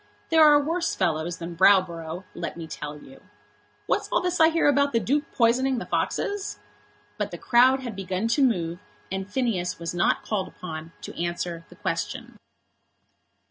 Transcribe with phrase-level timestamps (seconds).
[0.29, 3.21] There are worse fellows than Browborough, let me tell you.
[3.85, 6.57] What's all this I hear about the Duke poisoning the foxes?"
[7.19, 8.79] But the crowd had begun to move,
[9.11, 12.39] and Phineas was not called upon to answer the question.